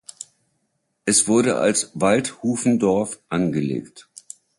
[1.05, 4.09] Es wurde als Waldhufendorf angelegt.